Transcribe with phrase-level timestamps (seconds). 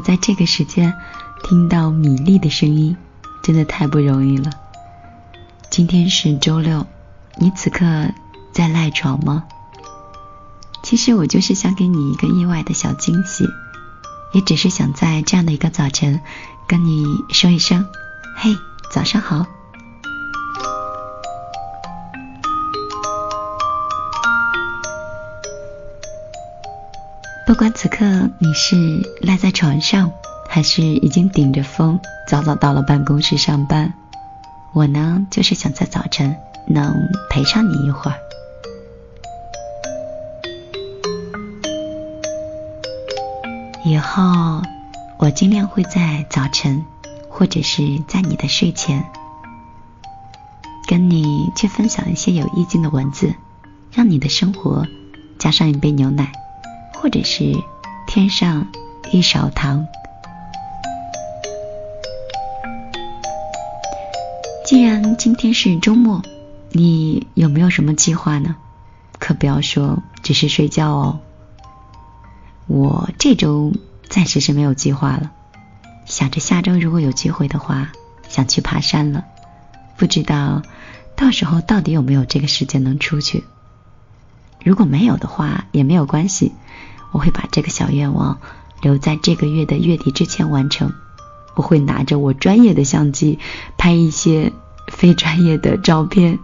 [0.00, 0.94] 在这个时间
[1.44, 2.96] 听到米粒的声音，
[3.42, 4.50] 真的太不容易了。
[5.70, 6.86] 今天是周六，
[7.38, 7.84] 你此刻
[8.52, 9.44] 在赖床吗？
[10.82, 13.44] 其实我就是想给你一个意外的小惊喜，
[14.32, 16.20] 也只是想在这样的一个早晨，
[16.66, 17.86] 跟你说一声
[18.36, 18.56] ：“嘿，
[18.90, 19.46] 早上好。”
[27.46, 28.04] 不管此刻
[28.38, 28.76] 你是
[29.20, 30.12] 赖在床上，
[30.48, 31.98] 还是已经顶着风
[32.28, 33.92] 早早到了办公室上班，
[34.72, 36.36] 我呢就是想在早晨
[36.66, 38.16] 能陪上你一会儿。
[43.84, 44.62] 以后
[45.18, 46.84] 我尽量会在早晨，
[47.28, 49.04] 或者是在你的睡前，
[50.86, 53.34] 跟你去分享一些有意境的文字，
[53.92, 54.86] 让你的生活
[55.38, 56.30] 加上一杯牛奶。
[57.00, 57.54] 或者是
[58.06, 58.68] 添上
[59.10, 59.86] 一勺糖。
[64.66, 66.22] 既然今天是周末，
[66.68, 68.54] 你有没有什么计划呢？
[69.18, 71.20] 可不要说只是睡觉哦。
[72.66, 73.72] 我这周
[74.08, 75.30] 暂时是没有计划了，
[76.04, 77.92] 想着下周如果有机会的话，
[78.28, 79.24] 想去爬山了。
[79.96, 80.62] 不知道
[81.16, 83.42] 到时候到底有没有这个时间能出去。
[84.64, 86.52] 如果没有的话，也没有关系。
[87.12, 88.38] 我会把这个小愿望
[88.82, 90.92] 留在这个月的月底之前完成。
[91.54, 93.38] 我会拿着我专业的相机
[93.76, 94.52] 拍一些
[94.86, 96.38] 非专业的照片，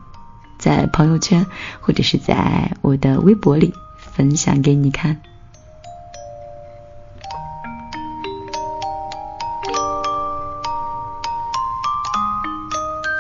[0.59, 1.47] 在朋友圈
[1.81, 5.21] 或者是在我的微博里分享给你看。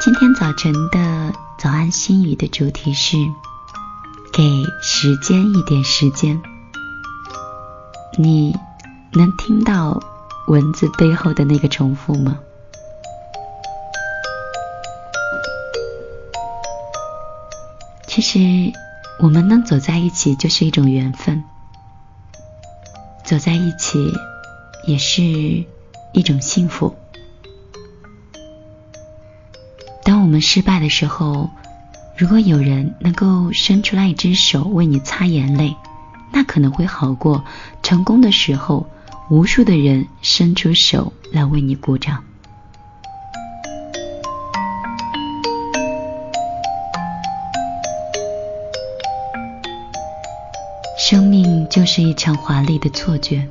[0.03, 3.17] 今天早晨的早安心语的主题是：
[4.37, 6.43] 给时间一点时间。
[8.19, 8.55] 你
[9.15, 9.99] 能听到
[10.47, 12.39] 文字背后的那个重复吗？
[18.07, 18.39] 其实，
[19.21, 21.43] 我们能走在一起就是一种缘分，
[23.25, 24.13] 走在一起
[24.87, 25.23] 也是
[26.13, 26.95] 一种幸福。
[30.05, 31.49] 当我们失败的时候，
[32.17, 35.77] 如果有人能够伸出来一只手为你擦眼泪。
[36.33, 37.45] 那可能会好过
[37.83, 38.87] 成功的时候，
[39.31, 42.23] 无数的人伸出手来为你鼓掌。
[50.99, 53.49] 生命就是一场华丽的错觉，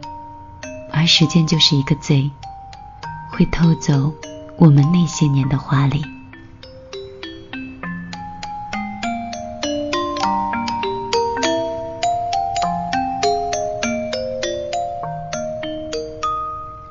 [0.92, 2.30] 而时间就是一个贼，
[3.32, 4.14] 会偷走
[4.58, 6.15] 我们那些年的华丽。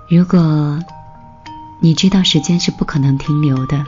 [0.06, 0.78] 如果
[1.80, 3.84] 你知道时间是不可能停留的，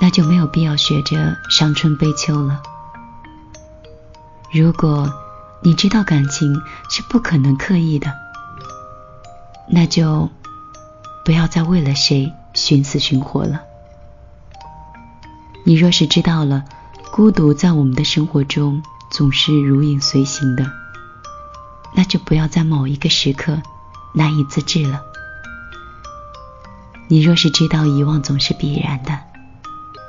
[0.00, 2.62] 那就没有必要学着伤春悲秋了。
[4.52, 5.12] 如果
[5.62, 8.12] 你知道感情是不可能刻意的，
[9.68, 10.30] 那就
[11.24, 13.62] 不要再为了谁寻死寻活了。
[15.64, 16.64] 你若是知道了
[17.10, 20.70] 孤独在我们的生活中总是如影随形的，
[21.94, 23.60] 那就不要在某一个时刻。
[24.14, 25.02] 难以自制了。
[27.08, 29.18] 你若是知道遗忘总是必然的，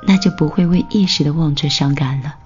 [0.06, 2.36] 那就不会为一时的忘却伤感了。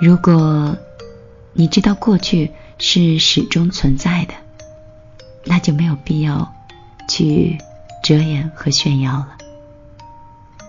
[0.00, 0.76] 如果
[1.52, 4.34] 你知道过去是始终存在的，
[5.44, 6.54] 那就没有必要
[7.08, 7.58] 去
[8.02, 9.36] 遮掩和炫耀了。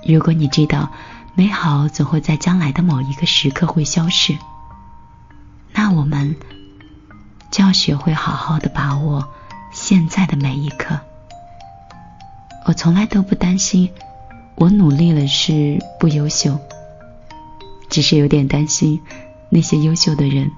[0.05, 0.91] 如果你知道
[1.35, 4.35] 美好总会在将来的某一个时刻会消逝，
[5.73, 6.35] 那我们。
[7.51, 9.27] 就要学会好好的把握
[9.71, 10.99] 现在的每一刻。
[12.65, 13.91] 我从来都不担心
[14.55, 16.57] 我努力了是不优秀，
[17.89, 19.01] 只是有点担心
[19.49, 20.51] 那些优秀的人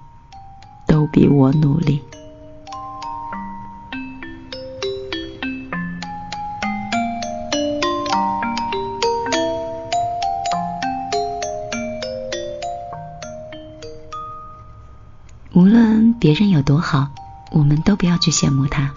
[0.85, 2.01] 都比我努力。
[16.23, 17.09] 别人有多好，
[17.51, 18.91] 我们都不要去羡慕他，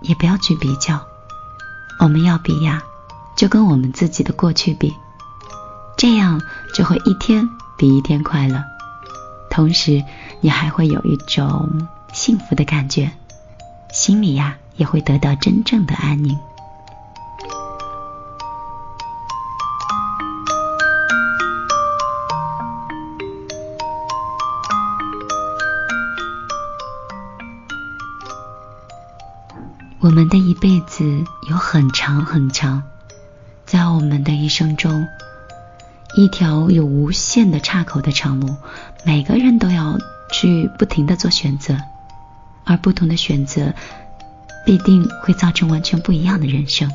[0.00, 1.04] 也不要去比较。
[1.98, 2.84] 我们要比呀，
[3.36, 4.94] 就跟我们自己的过去比，
[5.96, 6.40] 这样
[6.72, 8.62] 就会一天比一天快乐。
[9.50, 10.04] 同时，
[10.40, 13.10] 你还会有一种幸福的感觉，
[13.92, 16.38] 心里呀也会得到真正的安宁。
[29.98, 32.82] 我们的一辈子有很长很长，
[33.64, 35.06] 在我们的一生中，
[36.16, 38.54] 一条有无限的岔口的长路，
[39.04, 39.98] 每个人都要
[40.30, 41.78] 去不停的做选择，
[42.64, 43.74] 而不同的选择
[44.66, 46.92] 必定会造成完全不一样的人生。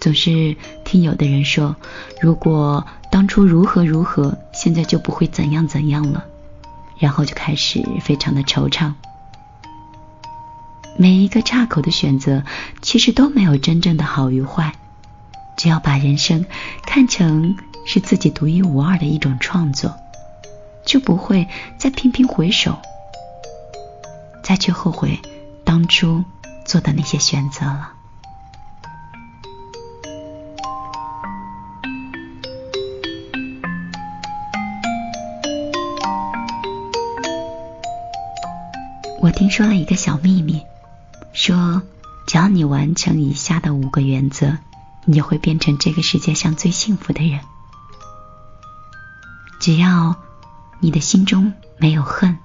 [0.00, 1.76] 总是听有的人说，
[2.20, 6.24] 如果当初如何如何，现在就不会怎样怎样了，
[6.98, 8.94] 然后就开始非常的惆怅。
[11.00, 12.44] 每一个岔口的选择，
[12.82, 14.74] 其实都没有真正的好与坏。
[15.56, 16.44] 只要把人生
[16.86, 17.56] 看成
[17.86, 19.96] 是自己独一无二的一种创作，
[20.84, 21.48] 就不会
[21.78, 22.78] 再频频回首，
[24.44, 25.18] 再去后悔
[25.64, 26.22] 当初
[26.66, 27.92] 做的那些选择了。
[39.22, 40.62] 我听说了一个小秘密。
[41.32, 41.82] 说，
[42.26, 44.58] 只要你完成以下的五个原则，
[45.04, 47.40] 你就会变成这个世界上最幸福的人。
[49.60, 50.16] 只要
[50.80, 52.38] 你的心中没有恨，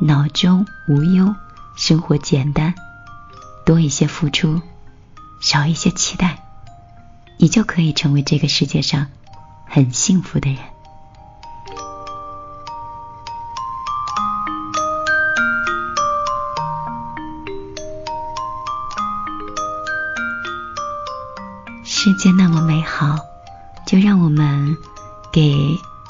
[0.00, 1.34] 脑中无忧，
[1.76, 2.74] 生活简单，
[3.66, 4.60] 多一些付出，
[5.40, 6.44] 少一些期待，
[7.38, 9.08] 你就可以成为这个世界上
[9.66, 10.58] 很幸福的人。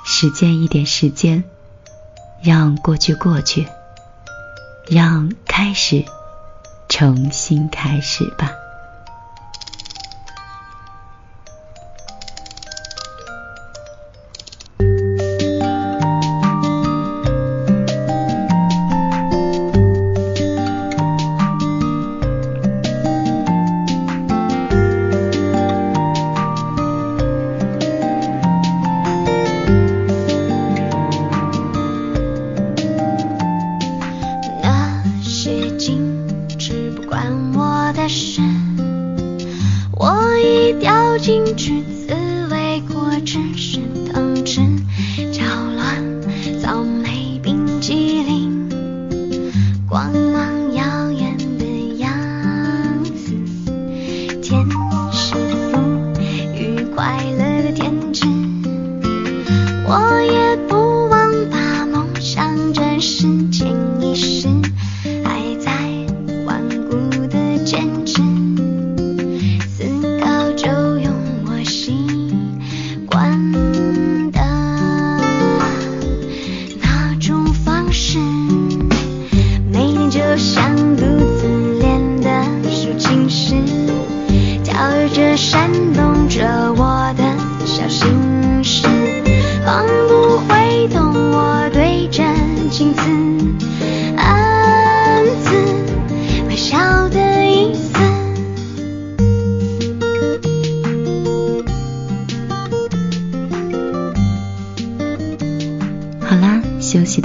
[0.05, 1.45] 时间一点时间，
[2.43, 3.67] 让过去过去，
[4.87, 6.05] 让开始
[6.89, 8.53] 重新开始吧。
[41.25, 41.94] 休息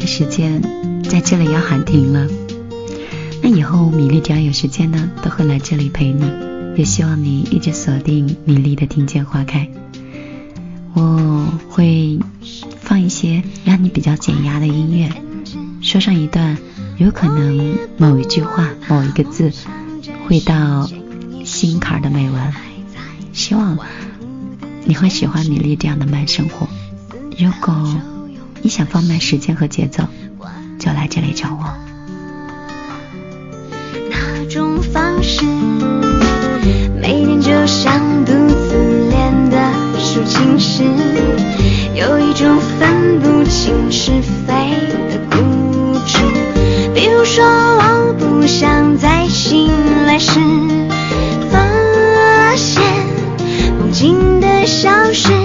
[0.10, 0.60] 时间
[1.04, 2.28] 在这里要喊停了。
[3.44, 6.26] 那以后米粒只要有时间呢，都会来这里陪你。
[6.76, 9.70] 也希望你一直锁定米粒的听见花开。
[10.96, 12.20] 我会
[12.82, 15.10] 放一些让你比较减压的音乐，
[15.82, 16.58] 说上一段
[16.98, 19.52] 有可能某一句话、某一个字
[20.28, 20.90] 会到
[21.46, 22.54] 心坎的美文。
[23.32, 23.78] 希望
[24.86, 26.68] 你会喜欢米粒这样的慢生活。
[27.38, 27.96] 如果
[28.62, 30.04] 你想放慢时间和节奏，
[30.78, 31.74] 就来这里找我。
[34.10, 35.46] 那种方式，
[37.02, 39.58] 每天就像独自练的
[39.98, 40.84] 抒情诗，
[41.96, 44.54] 有一种分不清是非
[45.10, 46.18] 的固执。
[46.94, 49.72] 比如说，我不想再醒
[50.06, 50.38] 来时，
[51.50, 52.84] 发现
[53.80, 55.39] 梦境的消失。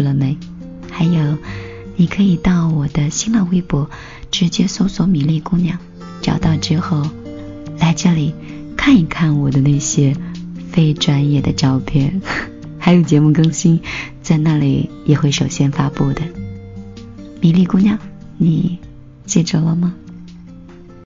[0.00, 0.36] 了没？
[0.90, 1.36] 还有，
[1.96, 3.88] 你可以到我的新浪微博
[4.30, 5.78] 直接搜索“米粒姑娘”，
[6.20, 7.06] 找到之后
[7.78, 8.34] 来这里
[8.76, 10.16] 看一看我的那些
[10.70, 12.20] 非专业的照片，
[12.78, 13.80] 还有节目更新，
[14.22, 16.22] 在那里也会首先发布的。
[17.40, 17.98] 米粒姑娘，
[18.36, 18.78] 你
[19.26, 19.94] 记住了吗？